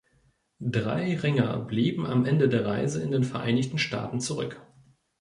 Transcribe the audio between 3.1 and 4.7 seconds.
den Vereinigten Staaten zurück.